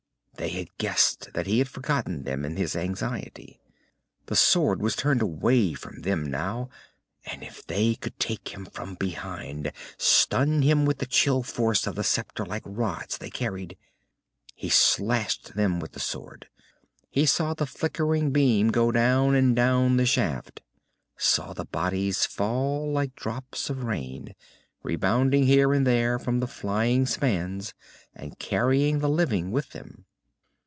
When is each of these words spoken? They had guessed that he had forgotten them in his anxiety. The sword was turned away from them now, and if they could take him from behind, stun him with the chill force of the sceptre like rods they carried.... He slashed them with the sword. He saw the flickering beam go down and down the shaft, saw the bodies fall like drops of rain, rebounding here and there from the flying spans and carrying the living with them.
They 0.37 0.49
had 0.49 0.75
guessed 0.79 1.33
that 1.35 1.45
he 1.45 1.59
had 1.59 1.69
forgotten 1.69 2.23
them 2.23 2.43
in 2.45 2.55
his 2.55 2.75
anxiety. 2.75 3.61
The 4.25 4.35
sword 4.35 4.81
was 4.81 4.95
turned 4.95 5.21
away 5.21 5.75
from 5.75 6.01
them 6.01 6.31
now, 6.31 6.71
and 7.27 7.43
if 7.43 7.63
they 7.67 7.93
could 7.93 8.17
take 8.19 8.49
him 8.49 8.65
from 8.65 8.95
behind, 8.95 9.71
stun 9.99 10.63
him 10.63 10.83
with 10.83 10.97
the 10.97 11.05
chill 11.05 11.43
force 11.43 11.85
of 11.85 11.93
the 11.93 12.03
sceptre 12.03 12.43
like 12.43 12.63
rods 12.65 13.19
they 13.19 13.29
carried.... 13.29 13.77
He 14.55 14.67
slashed 14.67 15.53
them 15.55 15.79
with 15.79 15.91
the 15.91 15.99
sword. 15.99 16.47
He 17.11 17.27
saw 17.27 17.53
the 17.53 17.67
flickering 17.67 18.31
beam 18.31 18.69
go 18.69 18.91
down 18.91 19.35
and 19.35 19.55
down 19.55 19.97
the 19.97 20.07
shaft, 20.07 20.63
saw 21.17 21.53
the 21.53 21.65
bodies 21.65 22.25
fall 22.25 22.91
like 22.91 23.15
drops 23.15 23.69
of 23.69 23.83
rain, 23.83 24.33
rebounding 24.81 25.43
here 25.45 25.71
and 25.71 25.85
there 25.85 26.17
from 26.17 26.39
the 26.39 26.47
flying 26.47 27.05
spans 27.05 27.75
and 28.15 28.39
carrying 28.39 28.99
the 29.01 29.09
living 29.09 29.51
with 29.51 29.69
them. 29.73 30.05